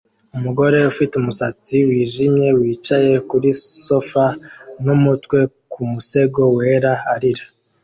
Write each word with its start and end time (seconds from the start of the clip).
Umugore 0.37 0.77
ufite 0.91 1.13
umusatsi 1.17 1.75
wijimye 1.87 2.47
wicaye 2.59 3.11
kuri 3.29 3.49
sofa 3.87 4.25
n'umutwe 4.83 5.37
ku 5.71 5.79
musego 5.91 6.41
wera 6.57 6.93
arira 7.13 7.45